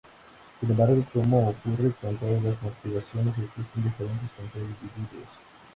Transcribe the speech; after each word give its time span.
Sin 0.59 0.71
embargo, 0.71 1.05
como 1.13 1.49
ocurre 1.49 1.91
con 2.01 2.17
todas 2.17 2.41
las 2.43 2.59
motivaciones, 2.63 3.35
existen 3.37 3.83
diferencias 3.83 4.39
entre 4.39 4.61
individuos. 4.61 5.29